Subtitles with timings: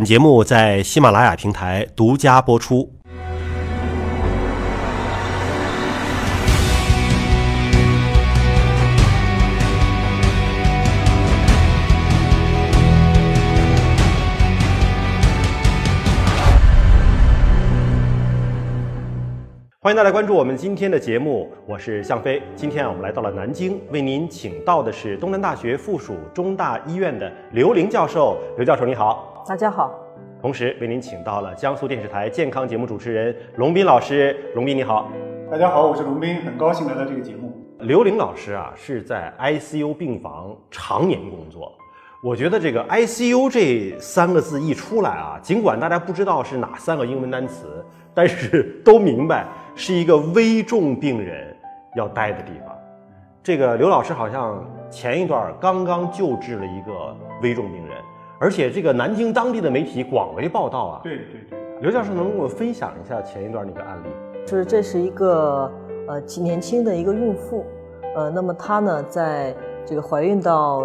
[0.00, 2.90] 本节目在喜马拉雅平台独家播出。
[19.82, 22.42] 欢迎大家关注我们今天的节目，我是向飞。
[22.56, 28.38] 今天，我们来到了南京，为您请到的是东南大学附属中大医院的刘玲教授。
[28.56, 29.92] 刘教授你好，大家好。
[30.40, 34.36] 同时为您请到了江苏电视台健康节目主持人龙斌老师。
[34.54, 35.10] 龙斌你好，
[35.50, 37.52] 大家好，我是龙斌，很高兴来到这个节目。
[37.80, 41.72] 刘玲老师啊，是在 ICU 病房常年工作。
[42.22, 47.84] 我觉得这个 ICU 这三个字一出来啊，尽管大家不知道是哪三个英文单词，
[48.14, 49.46] 但是都明白。
[49.74, 51.56] 是一个危重病人
[51.96, 52.76] 要待的地方。
[53.42, 57.96] 这个刘老师好像前一段刚刚救治了一个危重病人，
[58.40, 61.00] 而且这个南京当地的媒体广为报道啊。
[61.04, 61.58] 对对对。
[61.82, 64.08] 刘教授能跟我分享一下前一段那个案例？
[64.46, 65.70] 就是这是一个
[66.08, 67.66] 呃年轻的一个孕妇，
[68.16, 70.82] 呃，那么她呢在这个怀孕到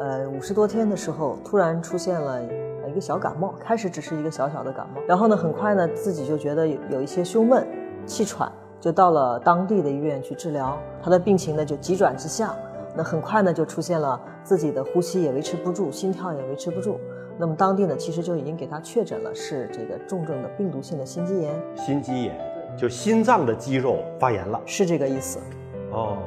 [0.00, 2.42] 呃五十多天的时候，突然出现了
[2.88, 7.64] 一个小感冒，开始只是一个小小的感冒，然后呢很快呢自己就觉得有有一些胸闷。
[8.04, 8.50] 气喘，
[8.80, 12.54] 就到了当地的医院去治疗，她的病情呢就急转直下，
[12.96, 16.98] 那很快呢就出现了自己的呼吸也维持不住，心跳也维持不住，
[17.38, 22.38] 那么当地呢其实就已经给他确诊了是这个重症的病毒性的心肌炎，心肌炎
[22.76, 25.38] 就心脏的肌肉发炎了，是这个意思。
[25.92, 26.18] 哦，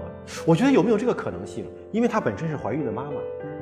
[0.46, 1.66] 我觉得有没有这个可能性？
[1.92, 3.14] 因为她本身是怀孕的妈妈，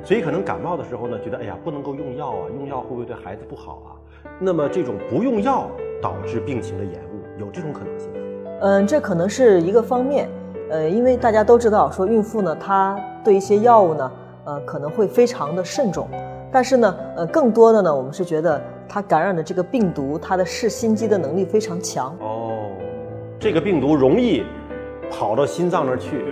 [0.04, 3.90] 所以可能感冒的时候呢，觉得哎呀不能够用药啊，用药会不会对孩子不好啊？
[4.38, 5.68] 那么这种不用药
[6.02, 7.18] 导致病情的延误。
[7.38, 8.14] 有这种可能性吗，
[8.62, 10.28] 嗯，这可能是一个方面，
[10.70, 14.12] 呃，因为大家都知道，说孕妇呢，她对一些药物呢，
[14.44, 16.06] 呃，可能会非常的慎重，
[16.52, 22.14] 但是呢，呃，更多的呢，我们是觉得她感染的这个病毒，它的噬心肌的能力非常强。
[22.20, 22.70] 哦，
[23.38, 24.42] 这个病毒容易
[25.10, 26.22] 跑到心脏那儿去。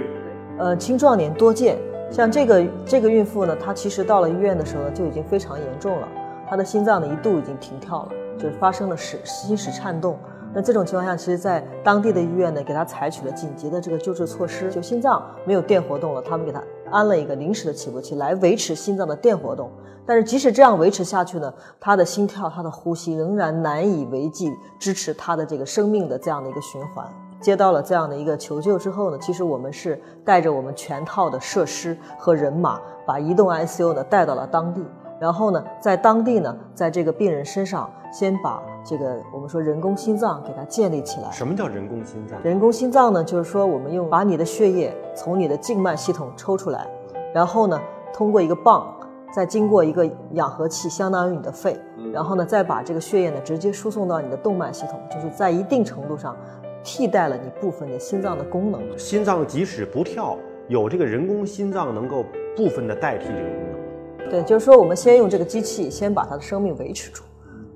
[0.58, 1.78] 呃，青壮年多见，
[2.10, 6.08] 像这个这个孕妇呢，她其实到了医院的时候呢，就已经非常严重了，
[6.48, 10.18] 她的心脏呢一度已经停跳了，就是发生了室心室颤动。
[10.56, 19.70] 那这种情况下，其实，在当地的医院呢，给他采取了紧急的这个救治措施，就心脏没有电活动了，他们给他安了一个临时的起搏器来维持心脏的电活动。
[20.06, 27.06] 但是，即使这样维持下去呢，他的心跳、他的呼吸仍然难以为继，支持他的这个生命的这样的一个循环。
[27.38, 34.82] 接到了这样的一个求救之后呢，其实我们是带着我们全套的设施和人马，把移动 ICU 呢带到了当地。
[35.20, 41.28] 然后呢，在当地呢，在这个病人身上，先把这个我们说人工心脏给它建立起来。
[41.32, 42.40] 什么叫人工心脏？
[42.44, 46.86] 人工心脏呢，就是说我们用把你的血液从你的静脉系统抽出来，
[47.34, 47.80] 然后呢，
[48.14, 48.86] 通过一个泵，
[49.32, 51.76] 再经过一个氧合器，相当于你的肺，
[52.12, 56.36] 然后呢，再把这个血液呢直接输送到你的动脉系统，就是在一定程度上
[56.84, 58.80] 替代了你部分的心脏的功能。
[58.96, 60.36] 心脏即使不跳，
[60.68, 62.24] 有这个人工心脏能够
[62.56, 64.30] 部分的代替这个功能。
[64.30, 67.22] 对，就是说，我们先用这个机器，先把它的生命维持住，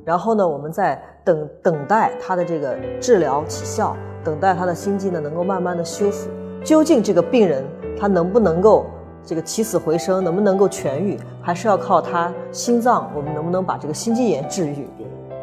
[0.05, 6.29] 然后呢，我们再等等待他的这个治疗起效，等待他的心肌呢能够慢慢的修复。
[6.65, 7.65] 究竟这个病人
[7.99, 8.87] 他能不能够
[9.25, 14.89] 这个起死回生，能不能够痊愈，还是要靠他心脏，我们能不能把这个心肌炎治愈？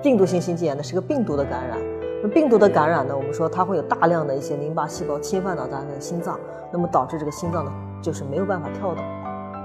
[0.02, 1.78] 病毒性心肌炎呢是个病毒的感染，
[2.24, 6.40] 那病毒的感染呢，我们说它会有大量的一些淋巴细胞侵犯到咱的心脏，
[6.72, 9.04] 那么导致这个心脏呢就是没有办法跳动。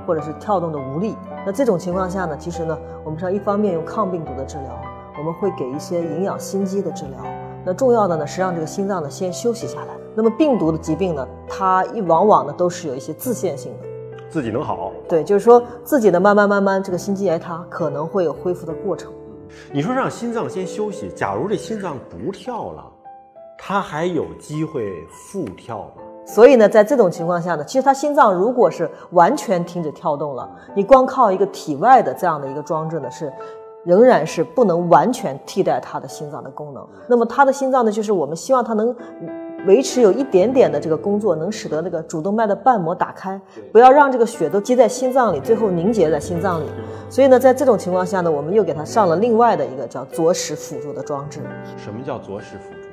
[0.05, 1.15] 或者是跳动的无力，
[1.45, 4.81] 那这种情况下呢，其实呢，我们是一方面用抗病毒的治疗，
[5.19, 7.19] 我们会给一些营养心肌的治疗。
[7.65, 9.89] 那重要的呢是让这个心脏呢先休息下来。
[10.15, 13.89] 那么病毒的疾病呢，它一往往呢都是有一些自限性的，
[14.29, 14.93] 自己能好。
[15.09, 19.13] 对，就是说自己呢慢慢慢慢这个心肌癌它可能会有恢复的过程。
[19.73, 22.85] 你说让心脏先休息，假如这心脏不跳了，
[23.59, 26.03] 它还有机会复跳吗？
[26.25, 33.33] 所以呢，在这种情况下呢，其实他心脏如果是完全停止跳动了，你光靠一个体外的这样的一个装置呢，是
[33.85, 36.87] 仍然是不能完全替代他的心脏的功能。
[37.09, 38.95] 那么他的心脏呢，就是我们希望他能
[39.67, 43.39] 维持有一点点的这个工作，能使得那个主动脉的瓣膜打开，
[43.73, 46.67] 不要让这个血都积在心脏里，最后凝结在心脏里。
[47.11, 51.41] 所以呢，在这种情况下呢，我们又给他上了另外的一个叫左室辅助的装置。
[51.77, 52.89] 什么叫左室辅助？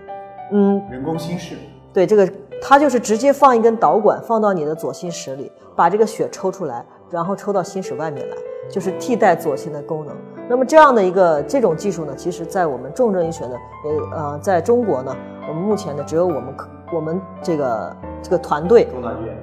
[0.52, 1.56] 嗯，人工心室。
[1.94, 2.28] 对这个。
[2.62, 8.36] 它就是直接放一根导管放到你的左心室里，把这个血抽出来，然后抽到心室外面来，
[8.70, 10.16] 就是替代左心的功能。
[10.50, 15.16] 那么这样的一个这种技术呢，其实在我们重症医学呢，也呃，在中国呢，
[15.48, 18.88] 我们目前呢只有我们科我们这个这个团队，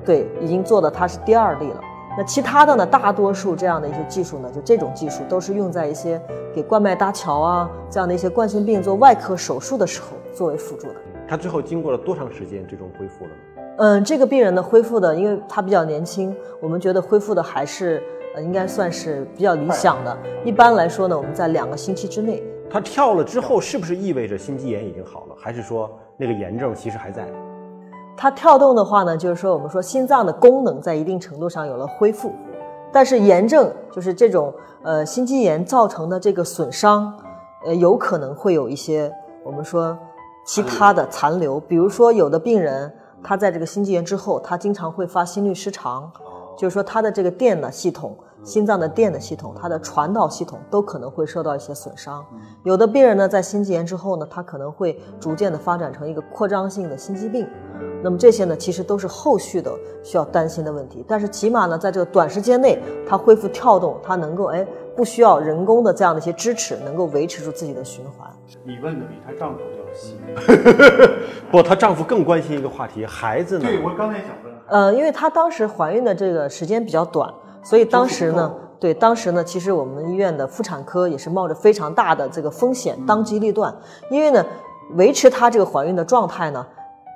[0.05, 1.81] 对已经做的它是第二例了。
[2.19, 6.21] 那其他的呢，大多数这样的一些技术呢，就这种技术都是用在一些
[6.55, 10.95] 给冠脉搭桥啊这样的一些冠心病做外科手术的时候作为辅助的。
[11.29, 13.63] 他最后经过了多长时间，最终恢复了呢？
[13.79, 18.03] 嗯，这个病人呢恢复的，因为他比较年轻，我们觉得恢复的还是
[18.35, 20.17] 呃应该算是比较理想的。
[20.45, 22.43] 一般来说呢，我们在两个星期之内。
[22.71, 27.27] 他跳了之后，是不是意味着心肌炎已经好了，还是说那个炎症其实还在？
[28.17, 32.33] 他跳动的话呢，就是说我们说心脏的功能在一定程度上有了恢复，
[32.91, 34.53] 但是炎症就是这种
[34.83, 37.15] 呃心肌炎造成的这个损伤，
[37.67, 39.13] 呃有可能会有一些
[39.45, 39.97] 我们说
[40.47, 42.91] 其他的残留，比如说有的病人
[43.23, 46.11] 他在这个心肌炎之后，他经常会发心律失常，
[46.57, 48.17] 就是说他的这个电的系统。
[48.45, 52.25] 心脏的电的系统，它的传导系统都可能会受到一些损伤。
[52.63, 57.45] 有的病人呢，在心肌炎之后呢，他可能会逐渐的发展成一个扩张性的心肌病。
[58.05, 59.73] 那么这些呢，其实都是后续的
[60.05, 61.05] 需要担心的问题。
[61.09, 64.65] 但是起码呢，在这个短时间内，它恢复跳动，它能够哎
[64.95, 68.31] 不需要人工的这样的一些支持，能够维持住自己的循环。
[68.65, 70.17] 你问的比她丈夫要细。
[71.51, 73.65] 不，她丈夫更关心一个话题，孩子呢？
[73.67, 74.55] 对，我刚才想问。
[74.69, 77.33] 呃，因为她当时怀孕的这个时间比较短。
[77.63, 83.75] 所以当时呢，对当时呢，其实我们医院的妇产科也是冒着非常大的这个风险，当机立断。
[84.09, 84.45] 因为呢，
[84.95, 86.65] 维持她这个怀孕的状态呢，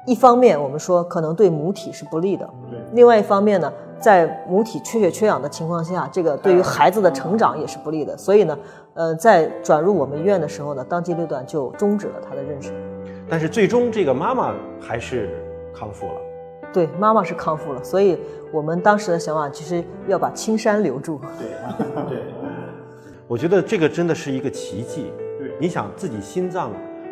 [0.06, 2.49] 一方面我们说可能对母体是不利的，
[2.94, 8.17] 另外一方面呢，在母体缺血缺氧的情况下，这个对于孩子的成长也是不利的。
[8.17, 8.58] 所以呢，
[8.94, 12.73] 呃，在转入我们医院的时候呢，当机立断就终止了他的妊娠。
[13.29, 15.29] 但是最终这个妈妈还是
[15.73, 16.12] 康复了。
[16.73, 18.19] 对，妈妈是康复了，所以
[18.52, 21.20] 我们当时的想法其实要把青山留住。
[21.38, 22.23] 对， 对，
[23.29, 25.12] 我觉得这个真的是一个奇迹。
[25.38, 26.70] 对，你想自己心脏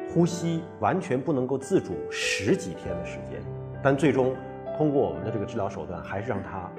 [0.09, 3.41] 呼吸完全不能够自主十几天的时间，
[3.83, 4.35] 但最终
[4.77, 6.71] 通过我们的这个治疗手段，还是让他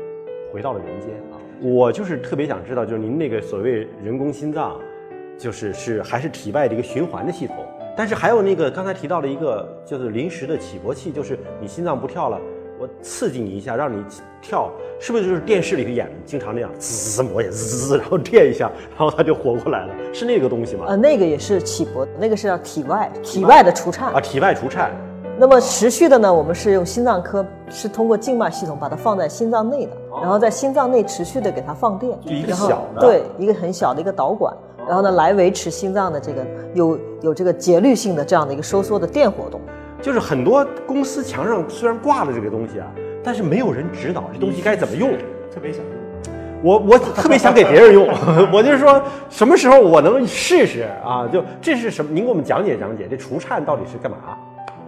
[0.51, 1.37] 回到了人间啊！
[1.61, 4.79] 我就是特别想知道，就是您那个所谓人工心脏，
[5.37, 7.55] 就是是还是体外的一个循环的系统，
[7.95, 12.41] 但是还有那个刚才提到了一个就是临时的起搏器，就是你心脏不跳了。
[12.79, 14.01] 我刺激你一下，让你
[14.41, 14.71] 跳，
[15.01, 20.85] 是不是就是电视里头演的，经常那样滋滋磨也滋滋滋，然后电一下，然后他就活过来了，是那个东西吗？
[20.87, 24.91] 呃，那个也是起搏，那个是叫体外体外的除颤啊，体外除颤。
[25.37, 29.91] 那么持续的呢，我们是用心脏科，是通过静脉系统把它放在心脏内的，
[30.21, 34.53] 然后在心脏内持续的给它放电，就一个小的，对，一个很小的一个导管，
[34.87, 39.59] 然后呢来维持心脏的这个有有这个节律性的这样的一个收缩的电活动。
[40.01, 42.87] 就是很多公司墙上虽然挂了这个东西啊，
[43.23, 45.11] 但是没有人指导这东西该怎么用。
[45.51, 48.07] 特别想用，我我特别想给别人用，
[48.53, 51.27] 我就是说什么时候我能试试啊？
[51.27, 52.11] 就这是什么？
[52.13, 54.17] 您给我们讲解讲解，这除颤到底是干嘛？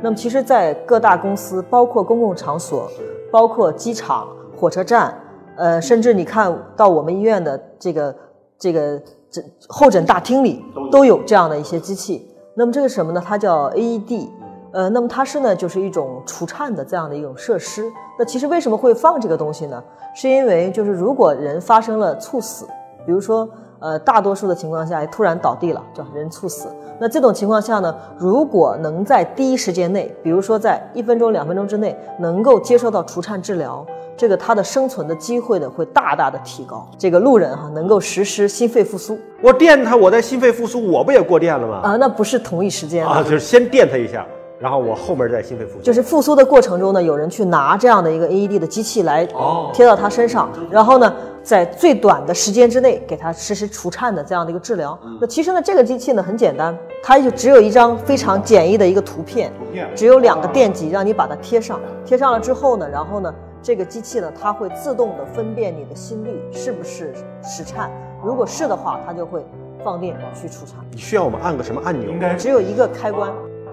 [0.02, 2.90] 那么其实，在各大公司，包括公共场所，
[3.31, 5.14] 包括机场、火车站，
[5.57, 8.16] 呃，甚至你看到我们医院的这个
[8.57, 12.28] 这个这候诊大厅里，都有这样的一些机器。
[12.56, 13.24] 那么这个什么呢？
[13.25, 14.30] 它叫 AED。
[14.71, 17.91] 呃，那么它是呢，就是一种除颤的这样的一种设施。
[18.18, 19.83] 那其实为什么会放这个东西呢？
[20.15, 22.65] 是因为就是如果人发生了猝死，
[23.06, 23.47] 比如说
[23.79, 26.68] 呃，大多数的情况下突然倒地了，叫人猝死。
[27.00, 33.85] 那这种情况下呢，如果能在第一时间内，比如说在一分钟、两分钟之内，能够接受到除颤治疗，
[34.15, 36.88] 这个他的生存的机会呢会大大的提高。
[36.97, 39.18] 这个路人哈，能够实施心肺复苏。
[39.41, 41.81] 我电他，我在心肺复苏，我不也过电了吗？
[41.83, 44.25] 啊，那不是同一时间啊，就是先电他一下。
[44.61, 49.27] 然后我后面再心肺复苏，就是复苏的过程中呢，有人去拿这样的一个 AED 的机器来
[49.73, 54.97] 贴到他身上，然后呢，在最短的时间之内给他实施除颤的这样的一个治疗。
[55.19, 59.51] 那其实呢，这个机器呢很简单，它就只有一张非常简易的一个图片，
[59.95, 61.80] 只有两个电极，让你把它贴上。
[62.06, 67.89] 贴上了之后呢，然后呢，这个机器呢，它会自动的分辨你的心率是不是实颤，
[68.23, 69.44] 如果是的话，它就会
[69.83, 70.75] 放电去除颤。
[70.91, 72.07] 你需要我们按个什么按钮？
[72.11, 73.31] 应该只有一个开关。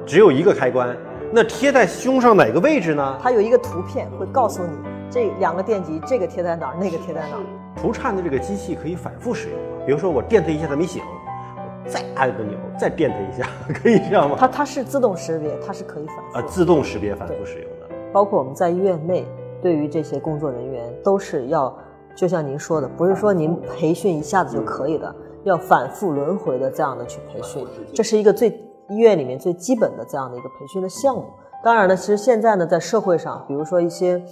[0.09, 0.97] 只有一个开关，
[1.31, 3.19] 那贴在胸上哪个位置呢？
[3.23, 4.71] 它有一个图片会告诉你
[5.11, 7.43] 这两个电极，这个贴在哪儿，那个贴在哪儿。
[7.79, 9.85] 除颤的这个机器可以反复使用吗？
[9.85, 13.51] 比如说我电它一下它没醒，我再按个钮，再电它一下，
[13.83, 14.37] 可以这样吗？
[14.41, 16.39] 它它是自动识别，它是可以反复。
[16.39, 17.95] 啊，自动识别反复使用的。
[18.11, 19.27] 包括我们在医院内，
[19.61, 21.77] 对于这些工作人员都是要，
[22.15, 28.59] 就像您说的，不是说您培训一下子就可以的，要反复轮回的这样的去培训，这是一个最。
[28.91, 31.25] 医院里面最基本的这样的一个培训的项目，
[31.63, 34.23] 当然呢，其实现在呢，在社会上，比如说一些，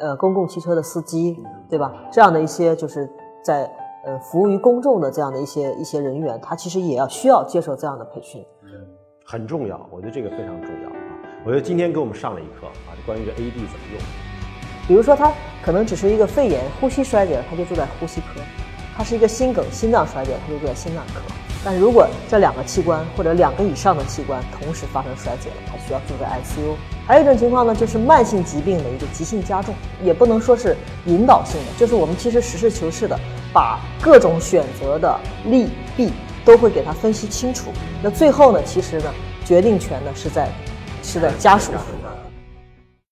[0.00, 1.92] 呃，公共汽车的司机，对吧？
[2.10, 3.08] 这样的一些就是
[3.44, 3.70] 在
[4.04, 8.44] 呃服务于公众的这样的一些一些人员，他其实也要需要接受这样的培训，
[9.24, 9.78] 很重要。
[9.90, 10.96] 我觉得这个非常重要啊！
[11.44, 14.00] 我觉得今天给我们上了一课啊，就关于这 AD 怎么用。
[14.86, 15.30] 比如说他
[15.62, 18.40] 可能只是一个肺炎、呼吸衰竭，他就住在呼吸科；
[18.96, 21.20] 他是一个心梗、心脏衰竭，他就住在心脏科。
[21.70, 26.74] 但如果这两个器官或者两个以上的器官同时发生衰竭了，他需要住在 ICU。
[27.06, 33.20] 还有一种情况呢，就是慢性疾病的一个急性加重，也不能说是引导性的，就是我们其实实事求是的
[33.52, 36.10] 把各种选择的利弊
[36.42, 37.70] 都会给他分析清楚。
[38.02, 39.12] 那最后呢，其实呢，
[39.44, 40.48] 决定权呢是在
[41.02, 41.72] 是在家属。